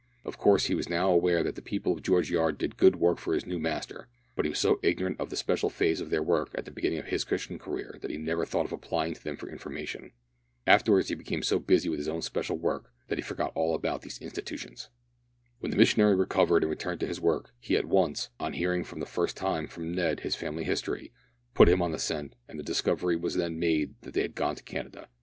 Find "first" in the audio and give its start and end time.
19.05-19.37